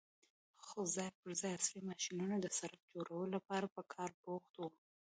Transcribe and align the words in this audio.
خو 0.65 0.79
ځای 0.95 1.09
پر 1.19 1.31
ځای 1.41 1.51
عصرې 1.57 1.81
ماشينونه 1.89 2.35
د 2.39 2.45
سړک 2.59 2.81
جوړولو 2.93 3.33
لپاره 3.37 3.65
په 3.75 3.81
کار 3.93 4.09
بوخت 4.23 4.53
وو. 4.57 4.67